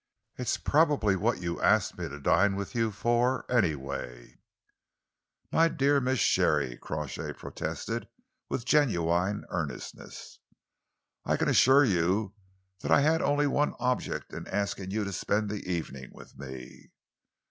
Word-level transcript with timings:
It's 0.35 0.57
probably 0.57 1.15
what 1.15 1.43
you 1.43 1.61
asked 1.61 1.95
me 1.95 2.09
to 2.09 2.19
dine 2.19 2.55
with 2.55 2.73
you 2.73 2.89
for, 2.89 3.45
anyway." 3.51 4.39
"My 5.51 5.67
dear 5.67 6.01
Miss 6.01 6.17
Sharey!" 6.17 6.75
Crawshay 6.75 7.33
protested, 7.33 8.07
with 8.49 8.65
genuine 8.65 9.45
earnestness. 9.51 10.39
"I 11.23 11.37
can 11.37 11.49
assure 11.49 11.85
you 11.85 12.33
that 12.79 12.89
I 12.89 13.01
had 13.01 13.21
only 13.21 13.45
one 13.45 13.75
object 13.77 14.33
in 14.33 14.47
asking 14.47 14.89
you 14.89 15.03
to 15.03 15.13
spend 15.13 15.51
the 15.51 15.69
evening 15.71 16.09
with 16.13 16.35
me." 16.35 16.89